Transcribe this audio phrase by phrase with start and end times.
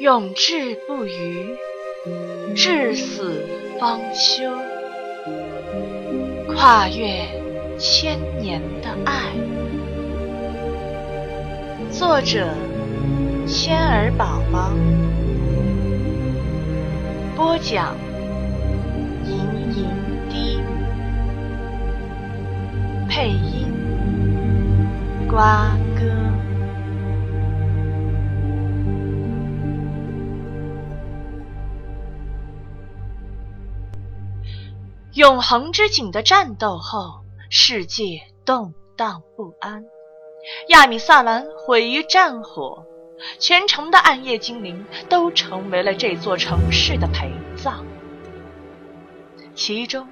[0.00, 1.56] 永志不渝，
[2.54, 3.44] 至死
[3.78, 4.44] 方休。
[6.54, 7.26] 跨越
[7.78, 9.32] 千年的爱。
[11.90, 12.54] 作者：
[13.46, 14.72] 千儿宝宝。
[17.36, 17.96] 播讲：
[25.28, 26.04] 瓜哥。
[35.12, 39.84] 永恒之井的战斗后，世界动荡不安。
[40.68, 42.84] 亚米萨兰毁于战火，
[43.38, 47.84] 全城的暗夜精灵都成为了这座城市的陪葬，
[49.54, 50.06] 其中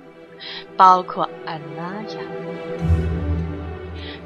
[0.77, 2.96] 包括安娜亚。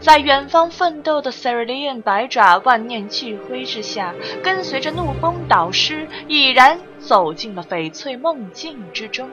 [0.00, 9.28] 在远方奋斗的塞瑞利恩白爪万念俱灰之下，跟随着怒风导师，已然走进了翡翠梦境之中。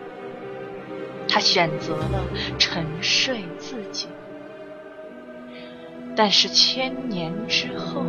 [1.30, 2.22] 他选择了
[2.59, 4.08] 沉睡自己，
[6.16, 8.03] 但是千年之后，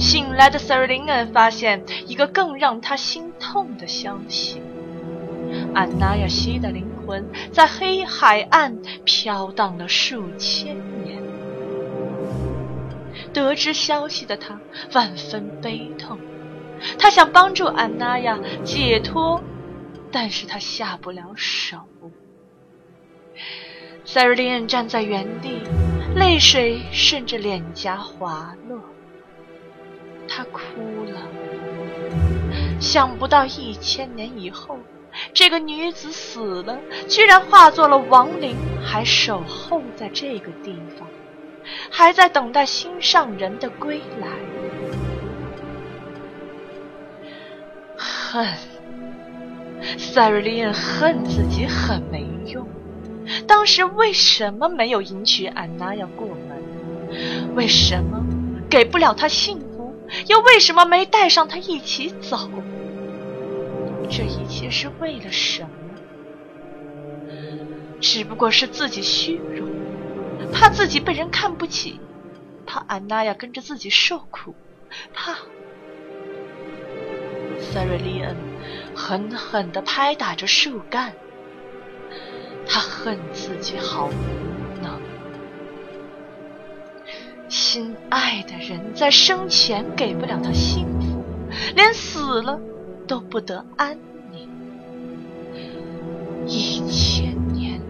[0.00, 4.60] 醒来的塞瑞林恩发现一个更让他心痛的消息：
[5.74, 11.27] 安娜亚西的灵魂在黑海岸飘荡了数千年。
[13.38, 14.60] 得知消息的他
[14.92, 16.18] 万分悲痛，
[16.98, 19.40] 他想帮助安娜亚解脱，
[20.10, 21.78] 但是他下不了手。
[24.04, 25.60] 塞瑞利恩站在原地，
[26.16, 28.80] 泪水顺着脸颊滑落。
[30.26, 30.60] 他哭
[31.04, 31.20] 了。
[32.80, 34.78] 想不到一千年以后，
[35.32, 41.08] 这个女子死了，居然化作了亡灵，还守候在这个地方，
[41.90, 44.28] 还在等待心上人的归来。
[47.96, 48.46] 恨，
[49.96, 52.68] 塞瑞利恩恨自己很没用。
[53.46, 57.54] 当时为什么没有迎娶安娜要过门？
[57.54, 58.24] 为什么
[58.70, 59.94] 给不了她幸福？
[60.26, 62.50] 又为什么没带上她一起走？
[64.10, 65.68] 这一切是为了什么？
[68.00, 69.67] 只不过是自己虚荣，
[70.52, 72.00] 怕自己被人看不起，
[72.66, 74.54] 怕安娜亚跟着自己受苦，
[75.12, 75.34] 怕……
[77.60, 78.36] 塞瑞利恩
[78.94, 81.12] 狠狠地拍打着树干。
[82.66, 85.00] 他恨自己好无能，
[87.48, 91.24] 心爱的人在生前给不了他幸福，
[91.74, 92.60] 连死了
[93.06, 93.98] 都不得安
[94.30, 94.48] 宁。
[96.46, 97.80] 一千年，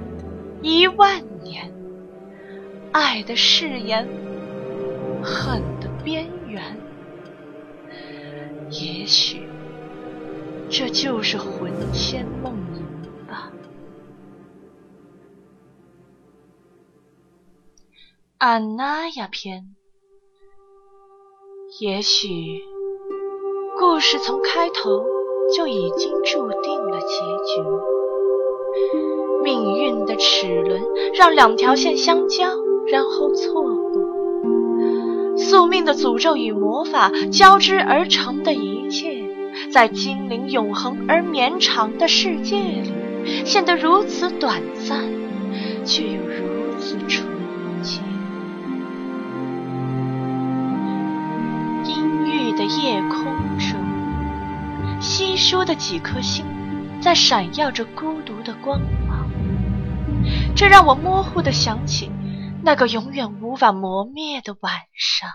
[0.63, 1.73] 一万年，
[2.93, 4.09] 爱的誓言，
[5.23, 6.77] 恨的边缘，
[8.71, 9.49] 也许
[10.71, 12.83] 这就是魂牵梦萦
[13.27, 13.53] 吧。
[18.39, 19.75] 安娜亚篇，
[21.81, 22.61] 也许
[23.79, 25.05] 故事从开头
[25.57, 27.63] 就已经注定了结局。
[29.43, 30.83] 命运的齿轮
[31.15, 32.55] 让两条线相交，
[32.93, 35.37] 然后错过。
[35.37, 39.25] 宿命的诅咒与魔法交织而成的一切，
[39.71, 42.93] 在精灵永恒而绵长的世界里，
[43.45, 45.05] 显得如此短暂，
[45.85, 47.27] 却又如此纯
[47.83, 48.01] 洁。
[51.85, 52.65] 阴郁的。
[52.69, 53.25] 夜空
[53.59, 53.81] 中
[55.01, 56.45] 稀疏的几颗星，
[57.01, 58.79] 在闪耀着孤独的光
[59.09, 59.31] 芒。
[60.55, 62.11] 这让我模糊的想起
[62.69, 65.31] 那个永远无法磨灭的晚上。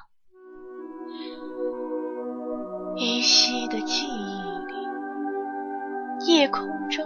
[2.96, 4.36] 依稀的记忆
[4.68, 7.04] 里，夜空中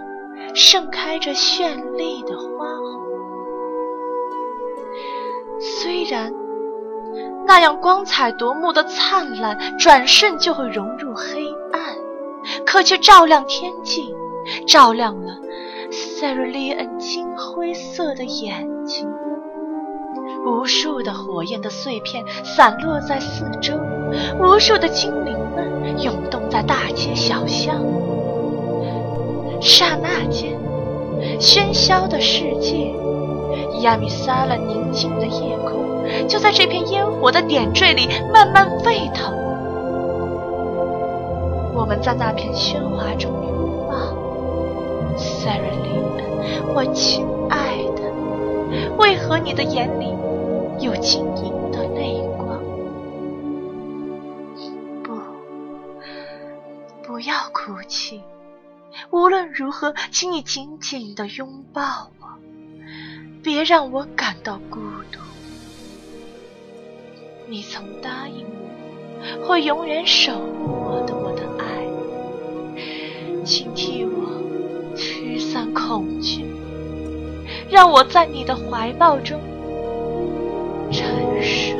[0.54, 3.00] 盛开着绚丽的花红，
[5.58, 6.30] 虽然。
[7.46, 11.96] 那样光彩夺目的灿烂，转瞬就会融入黑暗，
[12.66, 14.14] 可却照亮天际，
[14.66, 15.38] 照亮了
[15.90, 19.08] 塞瑞利恩金灰色的眼睛。
[20.48, 23.74] 无数的火焰的碎片散落在四周，
[24.40, 27.76] 无数的精灵们涌动在大街小巷。
[29.60, 30.58] 刹那间，
[31.38, 32.94] 喧嚣的世界，
[33.82, 35.86] 亚米撒了宁静的夜空。
[36.26, 39.30] 就在这片烟火的点缀里，慢慢沸腾。
[41.74, 45.92] 我们在那片喧哗中拥抱，塞瑞琳，
[46.74, 50.14] 我亲爱的，为何你的眼里
[50.80, 52.62] 又晶莹的泪光。
[55.02, 55.18] 不，
[57.02, 58.22] 不要哭泣。
[59.10, 62.26] 无论如何，请你紧紧地拥抱我，
[63.42, 64.78] 别让我感到孤
[65.12, 65.18] 独。
[67.46, 68.44] 你曾答应
[69.40, 71.64] 我，会永远守护我的，我的爱。
[73.44, 76.44] 请替我驱散恐惧，
[77.70, 79.40] 让我在你的怀抱中
[80.90, 81.76] 沉睡。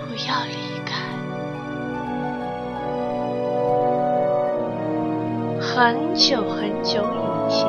[0.00, 0.54] 不要离
[0.84, 0.90] 开。
[5.60, 7.66] 很久很久以前，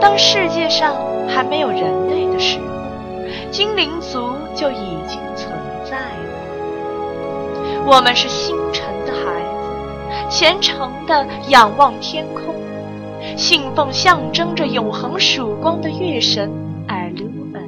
[0.00, 0.94] 当世界上
[1.28, 2.66] 还没有人类的时候，
[3.50, 5.52] 精灵族就已经存
[5.84, 6.30] 在了。
[7.86, 9.40] 我们是星辰的孩
[10.28, 12.54] 子，虔诚地仰望天空，
[13.40, 16.52] 信奉象征着永恒曙光的月神
[16.86, 17.64] 艾卢恩，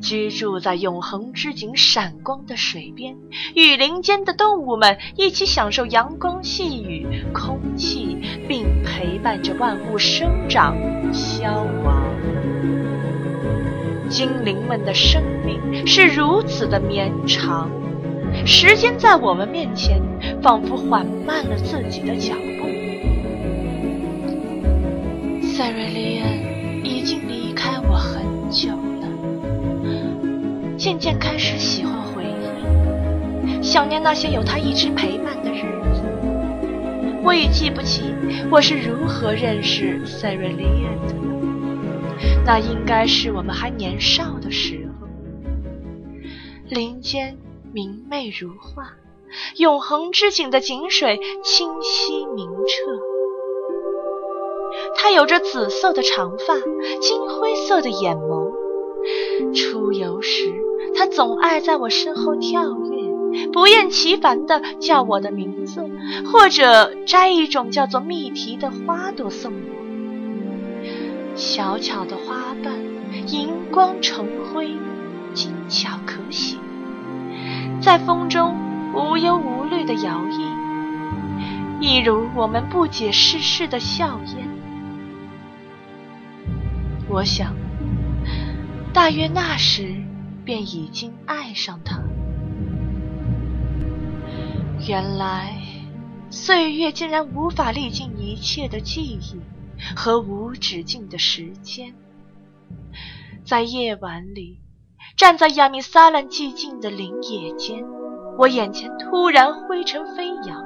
[0.00, 3.18] 居住在永恒之井闪光的水边，
[3.54, 8.16] 与林间的动物们一起享受阳光、细雨、空气，
[8.48, 10.74] 并陪伴着万物生长
[11.12, 12.02] 消亡。
[14.08, 17.70] 精灵们的生命是如此的绵长，
[18.46, 20.00] 时间在我们面前
[20.42, 22.75] 仿佛缓慢了自己的脚步。
[25.66, 26.32] 塞瑞利安
[26.84, 29.08] 已经离开我很久了，
[30.78, 36.04] 渐渐开始喜欢回忆，想念那些有他一直陪伴的日子。
[37.24, 38.14] 我已记不起
[38.48, 41.22] 我是如何认识塞瑞利安的了。
[42.44, 45.08] 那应该是我们还年少的时候，
[46.68, 47.38] 林间
[47.72, 48.92] 明媚如画，
[49.56, 53.05] 永恒之井的井水清晰明澈。
[55.06, 56.54] 他有着紫色的长发，
[57.00, 58.50] 金灰色的眼眸。
[59.54, 60.52] 出游时，
[60.96, 65.88] 他总爱在我身后跳跃，不厌其烦地叫我的名字，
[66.24, 71.36] 或者摘一种叫做蜜提的花朵送我。
[71.36, 72.74] 小巧的花瓣，
[73.28, 74.72] 荧光成灰，
[75.32, 76.58] 精巧可喜，
[77.80, 78.56] 在风中
[78.92, 80.40] 无忧无虑地摇曳，
[81.78, 84.55] 一如我们不解世事的笑靥。
[87.16, 87.56] 我想，
[88.92, 90.04] 大约那时
[90.44, 92.02] 便已经爱上他。
[94.86, 95.56] 原来，
[96.28, 99.40] 岁月竟然无法历尽一切的记忆。
[99.94, 101.94] 和无止境的时间，
[103.44, 104.58] 在夜晚里，
[105.16, 107.84] 站在亚米撒兰寂静的林野间，
[108.38, 110.64] 我眼前突然灰尘飞扬。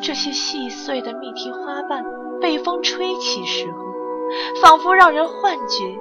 [0.00, 2.04] 这些细碎的蜜提花瓣
[2.40, 3.85] 被风吹起时候，
[4.60, 5.98] 仿佛让人幻觉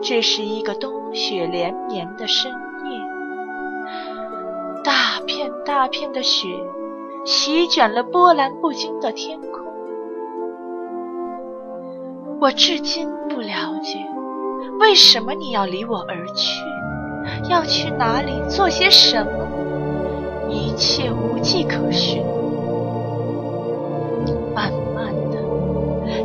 [0.00, 3.00] 这是一个冬雪连绵的深夜。
[4.84, 6.48] 大片大片的雪
[7.24, 9.50] 席卷了波澜不惊的天空。
[12.40, 13.98] 我至今不了解，
[14.78, 16.62] 为什么你要离我而去？
[17.50, 18.32] 要去哪里？
[18.48, 19.32] 做些什么？
[20.48, 22.24] 一切无迹可寻。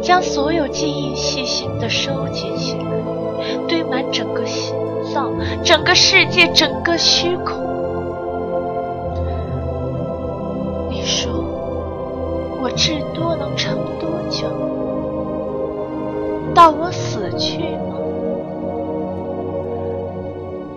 [0.03, 2.83] 将所有记忆细心的收集起来，
[3.69, 4.75] 堆满整个心
[5.13, 5.33] 脏、
[5.63, 7.63] 整个世界、整个虚空。
[10.89, 11.31] 你说，
[12.61, 14.47] 我至多能撑多久？
[16.53, 17.95] 到我死去吗？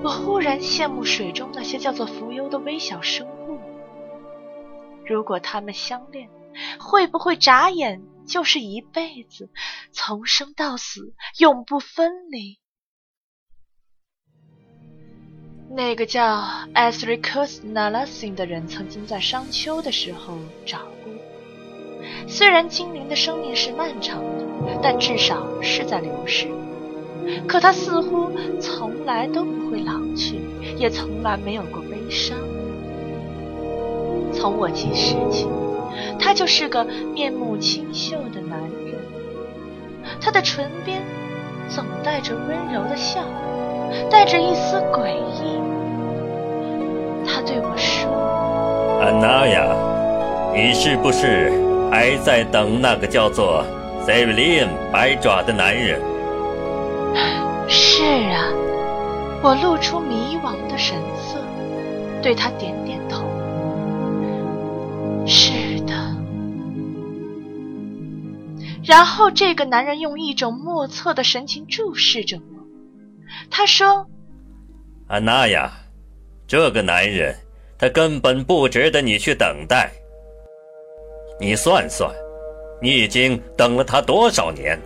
[0.05, 3.59] 我忽然羡慕水中那些叫做浮游的微小生物。
[5.05, 6.29] 如果他们相恋，
[6.79, 9.49] 会不会眨眼就是一辈子，
[9.93, 12.59] 从生到死，永不分离？
[15.71, 21.13] 那个叫艾斯瑞克斯纳拉辛的人曾经在商丘的时候找过。
[22.29, 26.49] 虽然精灵的生命是漫长的，但至少是在流逝。
[27.49, 28.31] 可他似乎
[28.61, 30.41] 从来都不会老去，
[30.79, 32.39] 也从来没有过悲伤。
[34.33, 35.49] 从我记事起，
[36.19, 36.85] 他就是个
[37.15, 38.95] 面目清秀的男人。
[40.21, 41.03] 他的唇边
[41.69, 43.21] 总带着温柔的笑，
[44.11, 45.61] 带着一丝诡异。
[47.27, 48.09] 他对我说
[49.03, 49.75] ：“安娜呀，
[50.55, 51.53] 你是不是？”
[51.91, 53.65] 还在等那个叫做
[54.05, 56.01] 塞维利恩白爪的男人。
[57.69, 58.51] 是啊，
[59.43, 61.39] 我露出迷惘的神色，
[62.21, 62.99] 对他点点
[68.87, 72.43] 然后这个男人用一种莫测的神情注视着我。
[73.51, 74.07] 他说
[75.09, 75.73] ：“安娜呀，
[76.47, 77.35] 这个男人
[77.77, 79.91] 他根本不值得你去等待。
[81.41, 82.15] 你算算，
[82.81, 84.81] 你已经等了他多少年，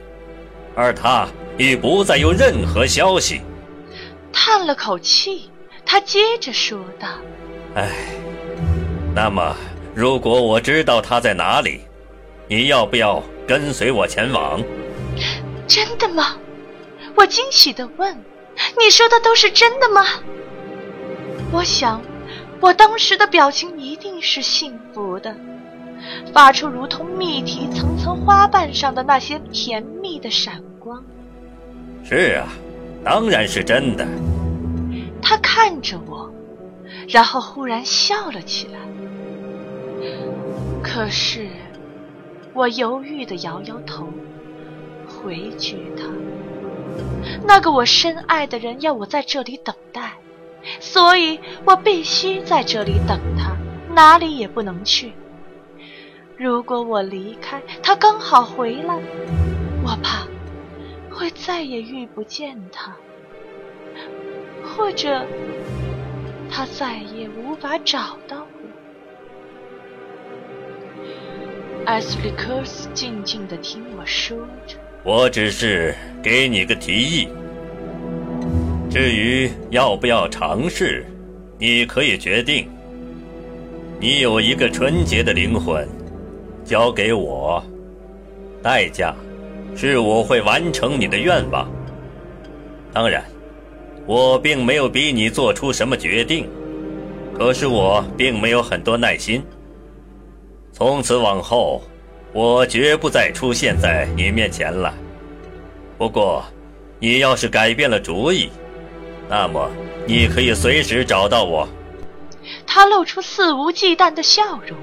[0.75, 1.29] 而他
[1.59, 3.43] 已不再有任何消息。”
[4.33, 5.51] 叹了口气，
[5.85, 7.09] 他接着说道
[7.77, 7.91] ：“唉，
[9.15, 9.55] 那么
[9.95, 11.83] 如果我知道他在哪里，
[12.51, 14.61] 你要不要跟随我前往？”
[15.69, 16.37] 真的吗？
[17.15, 18.25] 我惊喜地问。
[18.77, 20.05] 你说的都是真的吗？
[21.53, 22.03] 我想，
[22.61, 25.35] 我当时的表情一定是幸福的，
[26.35, 31.03] 发出如同蜜提层层花瓣上的那些甜蜜的闪光。
[32.05, 32.49] 是啊，
[33.05, 34.05] 当然是真的。
[35.23, 36.29] 他看着我，
[37.09, 38.79] 然后忽然笑了起来。
[40.83, 41.47] 可是，
[42.53, 44.09] 我犹豫的摇摇头，
[45.07, 46.05] 回绝他。
[47.47, 50.15] 那个我深爱的人要我在这里等待，
[50.81, 53.57] 所以我必须在这里等他，
[53.95, 55.13] 哪里也不能去。
[56.37, 58.95] 如果我离开，他刚好回来，
[59.85, 60.27] 我怕
[61.11, 62.97] 会再也遇不见他，
[64.65, 65.25] 或者
[66.51, 68.70] 他再也无法找到我。
[71.91, 74.77] 艾斯利克斯静静地听我说着。
[75.03, 75.93] 我只是
[76.23, 77.27] 给你个提议，
[78.89, 81.05] 至于要不要尝试，
[81.59, 82.69] 你可以决定。
[83.99, 85.85] 你有一个纯洁的灵魂，
[86.65, 87.61] 交给我，
[88.63, 89.13] 代价
[89.75, 91.69] 是我会完成你的愿望。
[92.93, 93.25] 当然，
[94.07, 96.49] 我并没有逼你做出什么决定，
[97.37, 99.43] 可是我并没有很多耐心。
[100.81, 101.83] 从此往后。
[102.33, 104.95] 我绝不再出现在你面前了。
[105.99, 106.43] 不过，
[106.99, 108.49] 你要是改变了主意，
[109.29, 109.71] 那么
[110.07, 111.69] 你可以随时找到我。
[112.67, 114.79] 他露出肆无忌惮的笑容，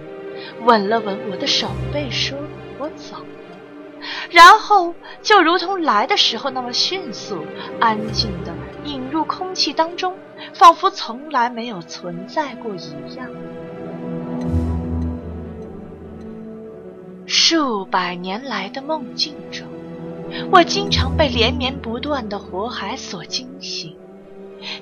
[0.66, 2.38] 吻了吻我的手背，说
[2.77, 3.16] ：“我走。”
[4.30, 7.44] 然后就如同来的时候那么迅速、
[7.80, 10.13] 安静的引入空气当中，
[10.54, 13.27] 仿佛从来没有存在过一样。
[17.27, 19.67] 数百年来的梦境中，
[20.50, 23.98] 我经常被连绵不断的火海所惊醒，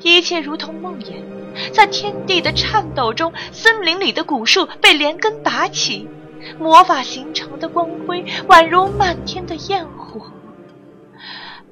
[0.04, 1.24] 一切如同梦魇。
[1.74, 6.08] 在天地的颤抖中，森林里的古树被连根拔起，
[6.60, 10.22] 魔法形成的光辉宛如漫天的焰火，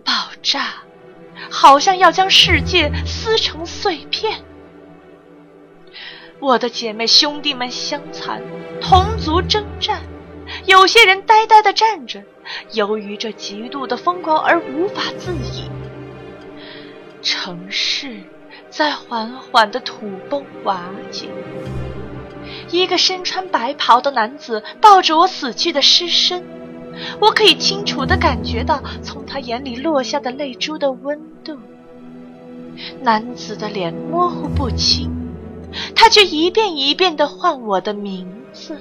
[0.04, 0.12] 爆
[0.42, 0.82] 炸，
[1.52, 4.40] 好像要将世界撕成碎片。
[6.40, 8.42] 我的姐妹兄弟们相残，
[8.82, 10.02] 同族征战。
[10.66, 12.24] 有些人呆呆地站着，
[12.72, 15.70] 由于这极度的疯狂而无法自已。
[17.22, 18.22] 城市
[18.70, 21.28] 在缓缓地土崩瓦解。
[22.70, 26.44] 一个身穿白袍的男子抱着我死去的尸身，
[27.20, 31.58] 我可以清楚地感觉到从他眼里落下的泪珠的温度。
[33.02, 35.12] 男子的脸模糊不清，
[35.96, 38.78] 他却一遍一遍地唤我的名字。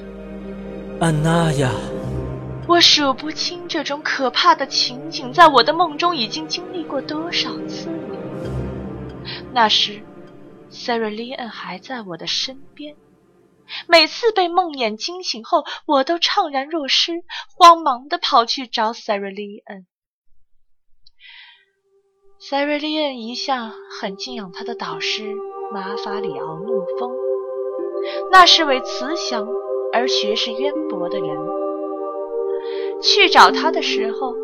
[1.03, 1.69] 安娜呀，
[2.69, 8.17] 我数不清这种可怕的情景在我的梦中已经经历过多少次了。
[9.53, 10.01] 那时
[10.71, 12.95] 塞瑞利恩还在我的身边。
[13.89, 17.25] 每次被梦魇惊醒后，我都怅然若失，
[17.57, 19.89] 慌忙地跑去找塞瑞利恩。
[22.39, 23.19] 塞瑞利恩。
[23.19, 25.35] 一向很敬仰他的导师
[25.73, 27.11] 马法里奥怒风，
[28.31, 29.49] 那是位慈祥。
[29.93, 31.29] 而学识渊博的人，
[33.03, 34.35] 去找他的时候，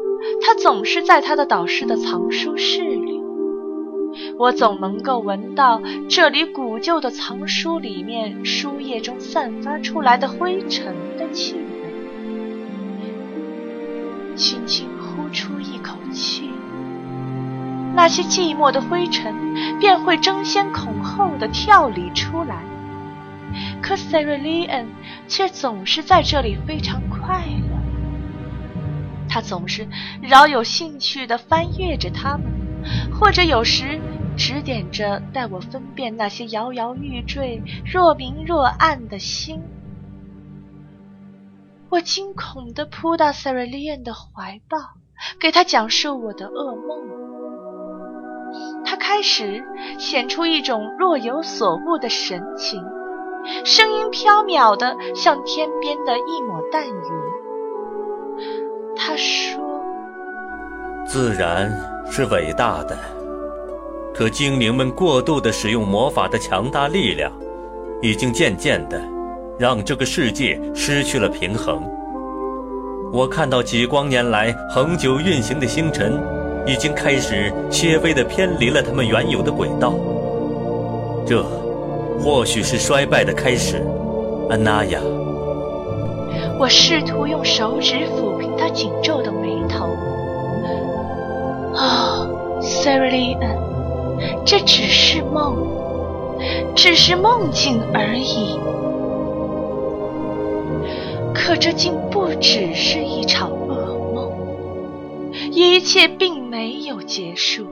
[0.42, 3.22] 他总是在他的导师的藏书室里。
[4.36, 11.62] 我总能够闻到这里古旧的藏书里面书页中散发出来的灰尘的气味。
[14.36, 16.50] 轻轻呼出一口气，
[17.94, 19.34] 那些寂寞的灰尘
[19.80, 22.62] 便会争先恐后的跳离出来。
[23.82, 24.86] 可 Sarah Lee
[25.26, 27.78] 却总是在这里非常快乐。
[29.28, 29.86] 他总是
[30.22, 32.44] 饶有兴趣地翻阅着它们，
[33.12, 34.00] 或者有时
[34.36, 39.62] 指点着带我分辨那些摇摇欲坠、若明若暗的星。
[41.90, 44.78] 我惊恐地扑到 Sarah Lee 的怀抱，
[45.40, 46.98] 给他讲述我的噩梦。
[48.84, 49.62] 他开始
[49.98, 52.82] 显出一种若有所悟的神情。
[53.64, 56.94] 声音飘渺的，像天边的一抹淡云。
[58.96, 59.60] 他说
[61.06, 61.70] ：“自然
[62.10, 62.96] 是伟大的，
[64.14, 67.32] 可精灵们过度的使用魔法的强大力量，
[68.02, 69.00] 已经渐渐的
[69.58, 71.82] 让这个世界失去了平衡。
[73.12, 76.20] 我看到几光年来恒久运行的星辰，
[76.66, 79.94] 已经开始些微的偏离了他们原有的轨道。
[81.26, 81.44] 这，
[82.20, 83.82] 或许是衰败的开始，
[84.48, 85.00] 安娜亚。”
[86.60, 89.86] 我试图用手指抚平他紧皱的眉头。
[91.76, 92.28] 啊
[92.60, 93.38] ，Sarah Lee，
[94.44, 95.56] 这只是梦，
[96.74, 98.58] 只是梦境而已。
[101.32, 104.32] 可这竟不只是一场噩梦，
[105.52, 107.68] 一切并没有结束。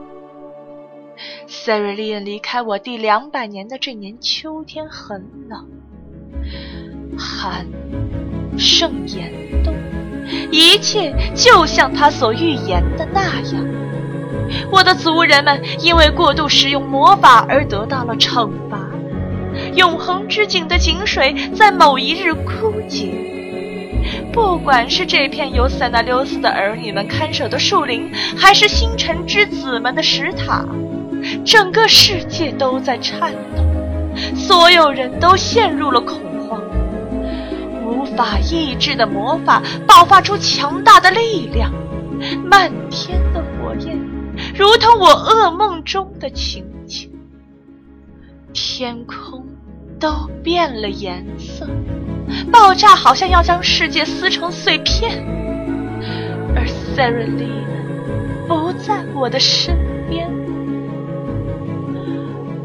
[1.67, 5.67] Sarah Lee 离开我第两百年的这年秋天很冷，
[7.19, 7.67] 寒。
[8.57, 9.29] 盛严
[9.65, 9.75] 冬，
[10.49, 13.65] 一切就像他所预言的那样。
[14.71, 18.89] 我的族人们因为过度使用魔法而得到了惩罚。
[19.75, 23.11] 永恒之井的井水在某一日枯竭。
[24.31, 30.65] 不管是这片由塞纳留斯的儿女们看守的树林，还是星辰之子们的石塔，
[31.45, 33.63] 整个世界都在颤抖，
[34.35, 36.61] 所有人都陷入了恐慌。
[37.85, 38.05] 无。
[38.15, 41.71] 法抑制的魔法爆发出强大的力量，
[42.43, 43.95] 漫天的火焰，
[44.55, 47.11] 如同我噩梦中的情景。
[48.53, 49.45] 天空
[49.99, 50.09] 都
[50.41, 51.67] 变了颜色，
[52.51, 55.23] 爆炸好像要将世界撕成碎片。
[56.55, 59.77] 而 Sara Lee 不在我的身
[60.09, 60.27] 边，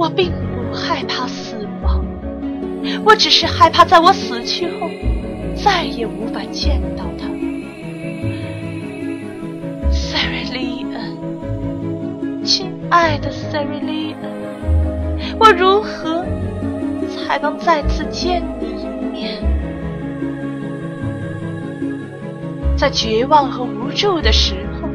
[0.02, 2.04] 我并不害怕死亡，
[3.04, 4.90] 我只是害怕在我死去后。
[5.54, 7.28] 再也无法见到他
[9.92, 16.24] ，Sarah Lee 恩，亲爱的 Sarah Lee 恩，我如何
[17.08, 19.40] 才能再次见你一面？
[22.76, 24.88] 在绝望和无助的时候，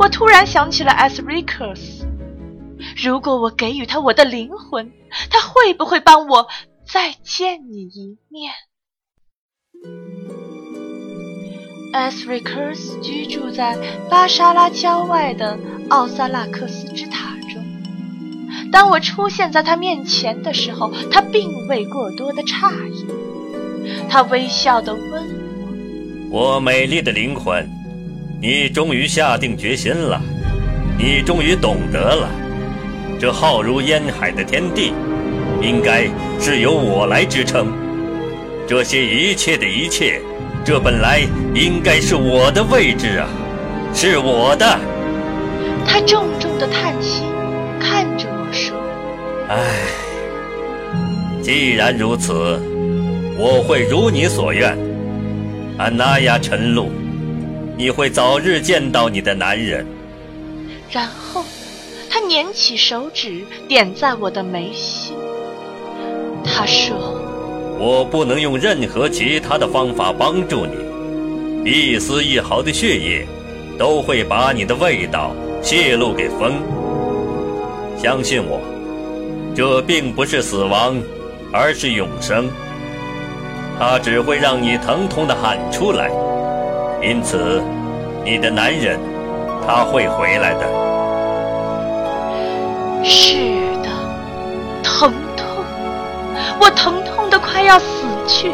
[0.00, 1.97] 我突然想起了 Asricus。
[2.96, 4.92] 如果我给予他我的灵魂，
[5.30, 6.48] 他会不会帮我
[6.86, 8.52] 再见你一面？
[11.92, 13.76] 艾斯瑞克斯居住在
[14.10, 17.64] 巴沙拉郊外的奥萨拉克斯之塔中。
[18.70, 23.06] 当我出现在他面前的时候，他并未过多的诧异。
[24.10, 25.12] 他微笑的问
[26.30, 27.66] 我：“我美丽的灵魂，
[28.40, 30.20] 你终于下定决心了？
[30.98, 32.28] 你终于懂得了，
[33.18, 34.92] 这浩如烟海的天地，
[35.60, 37.72] 应该是由我来支撑。
[38.66, 40.20] 这些一切的一切。”
[40.64, 41.20] 这本来
[41.54, 43.28] 应该是我的位置啊，
[43.94, 44.78] 是我的。
[45.86, 47.22] 他重重的叹息，
[47.80, 48.76] 看着我说
[49.48, 49.56] ：“唉，
[51.40, 52.60] 既然如此，
[53.38, 54.76] 我会如你所愿。
[55.78, 56.90] 安娜亚晨露，
[57.78, 59.86] 你会早日见到你的男人。”
[60.90, 61.44] 然后，
[62.20, 65.14] 他捻起手指点在我的眉心，
[66.44, 66.96] 他说。
[67.78, 73.24] 我不能用任何其他的方法帮助你，一丝一毫的血液
[73.78, 75.30] 都会把你的味道
[75.62, 76.54] 泄露给风。
[77.96, 78.60] 相信我，
[79.54, 81.00] 这并不是死亡，
[81.52, 82.50] 而是永生。
[83.78, 86.10] 它只会让你疼痛地喊出来，
[87.00, 87.62] 因此，
[88.24, 88.98] 你的男人
[89.64, 90.77] 他会回来的。
[93.08, 93.34] 是
[93.82, 93.88] 的，
[94.82, 95.64] 疼痛，
[96.60, 97.02] 我疼。
[97.18, 98.52] 痛的快要死去，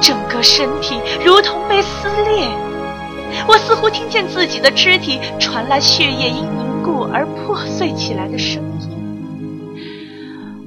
[0.00, 2.48] 整个身体如同被撕裂。
[3.48, 8.88] 我似乎听见自己的肢体传来血液因凝固而破碎起来的声音。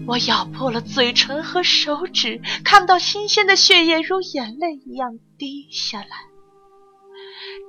[0.05, 6.05] 我咬破了嘴唇和手指，看到新鲜的血液如眼泪一样滴下来，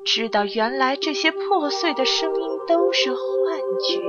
[0.04, 3.20] 知道原来这些破碎的声音都是幻
[3.88, 4.00] 觉。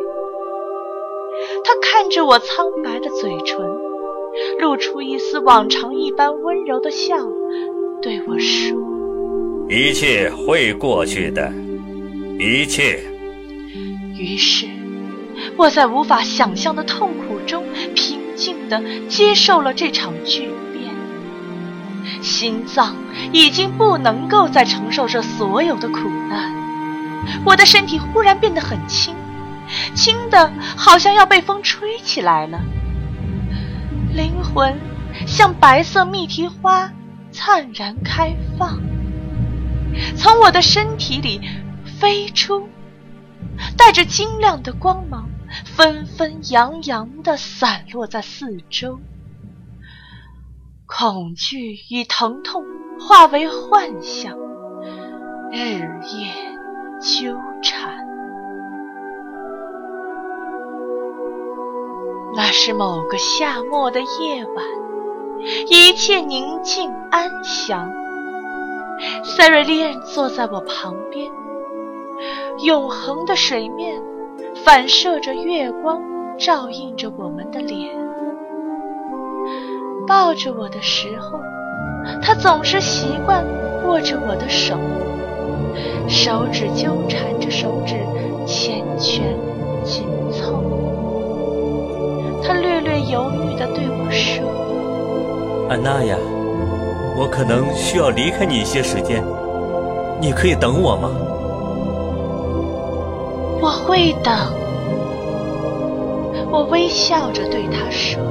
[1.64, 3.60] 他看着我苍白的嘴唇。
[4.60, 7.16] 露出一丝往常一般温柔的笑，
[8.02, 8.76] 对我说
[9.70, 11.54] ：“一切会过去的，
[12.40, 13.00] 一切。”
[14.18, 14.66] 于是，
[15.56, 20.92] 我在无法想象的痛苦中，平静地接受了这场巨变。
[22.24, 22.96] 心脏
[23.32, 26.52] 已经不能够再承受这所有的苦难，
[27.46, 29.14] 我的身体忽然变得很轻，
[29.96, 32.62] 轻的好像要被风吹起来了。
[34.14, 34.80] 灵魂
[35.28, 36.92] 像白色蜜提花，
[37.32, 38.80] 灿然开放。
[40.16, 41.42] 从我的身体里
[42.00, 42.68] 飞出，
[43.78, 45.30] 带着晶亮的光芒，
[45.66, 49.00] 纷纷扬扬地散落在四周。
[50.86, 52.64] 恐惧与疼痛
[53.00, 54.36] 化为幻象，
[55.52, 55.80] 日
[56.12, 56.34] 夜
[57.02, 57.93] 纠缠。
[62.36, 64.66] 那是某个夏末的夜晚，
[65.70, 67.92] 一切宁静安详。
[69.24, 71.30] 塞瑞利安坐在我旁边，
[72.64, 74.02] 永恒的水面
[74.66, 76.02] 反射着月光，
[76.38, 77.90] 照映着我们的脸。
[80.08, 81.40] 抱着我的时候，
[82.22, 83.46] 他总是习惯
[83.86, 84.76] 握着我的手，
[86.08, 87.96] 手指纠缠着手指，
[88.48, 89.22] 缱绻
[89.84, 90.83] 紧凑。
[92.46, 96.18] 他略略犹豫地对我说：“安娜呀，
[97.18, 99.24] 我可能需要离开你一些时间，
[100.20, 101.10] 你可以等我吗？”
[103.62, 104.34] 我会等。
[106.52, 108.22] 我微笑着对他说。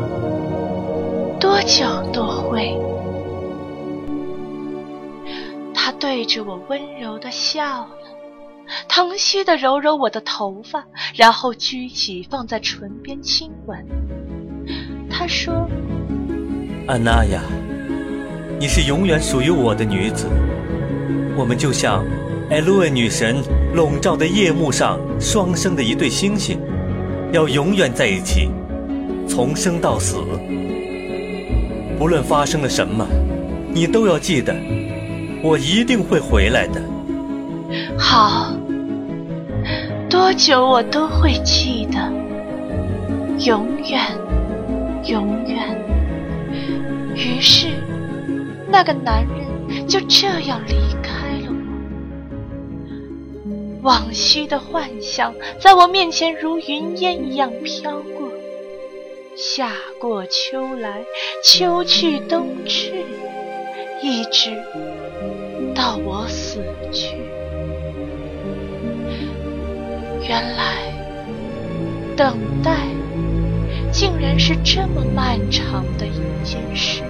[1.40, 2.78] 多久都会。
[5.74, 7.88] 他对着我温柔的笑了，
[8.94, 10.84] 疼惜的揉揉我的头发，
[11.16, 13.82] 然后举起放在唇边亲吻。
[15.08, 15.66] 他说
[16.86, 17.40] ：“安娜呀，
[18.60, 20.26] 你是永远属于我的女子。
[21.38, 22.04] 我们就像
[22.50, 23.36] 艾露恩女神
[23.72, 26.60] 笼罩的夜幕上双生的一对星星，
[27.32, 28.50] 要永远在一起，
[29.26, 30.18] 从生到死。”
[31.98, 33.08] 不论发生了什么，
[33.72, 34.54] 你都要记得，
[35.42, 36.82] 我一定会回来的。
[37.98, 38.54] 好，
[40.22, 41.98] 多久我都会记得，
[43.44, 44.00] 永远，
[45.06, 45.76] 永远。
[47.16, 47.66] 于是，
[48.68, 51.56] 那个男人就这样离开了我。
[53.82, 58.30] 往昔的幻想在我面前如云烟一样飘过。
[59.36, 61.02] 夏过秋来，
[61.42, 63.04] 秋去冬去，
[64.00, 64.52] 一直
[65.74, 66.60] 到我死
[66.92, 67.16] 去。
[70.32, 70.90] 原来，
[72.16, 72.74] 等待
[73.92, 77.02] 竟然是这么漫长的一件事。